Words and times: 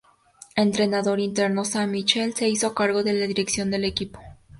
E 0.59 0.59
entrenador 0.67 1.17
interino 1.27 1.63
Sam 1.63 1.87
Mitchell 1.95 2.31
se 2.33 2.49
hizo 2.53 2.73
cargo 2.79 3.03
de 3.03 3.13
la 3.13 3.27
dirección 3.27 3.69
del 3.69 3.83
equipo. 3.93 4.19